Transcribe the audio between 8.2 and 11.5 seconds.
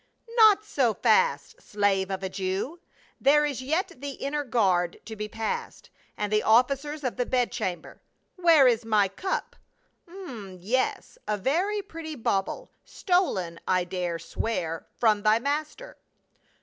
Where is my cup? Um— yes, a